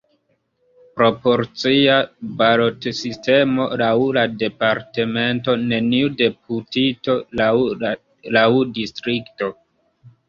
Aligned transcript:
Proporcia 0.99 1.97
balotsistemo 2.39 3.67
laŭ 3.83 3.91
departemento, 4.45 5.57
neniu 5.69 6.11
deputito 6.25 7.19
laŭ 8.41 8.47
distrikto. 8.81 9.57